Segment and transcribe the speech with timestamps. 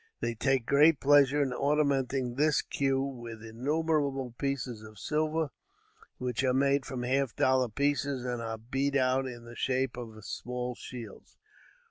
[0.19, 5.51] They take great pleasure in ornamenting this cue with innumerable pieces of silver,
[6.17, 10.25] which are made from half dollar pieces, and are beat out in the shape of
[10.25, 11.37] small shields.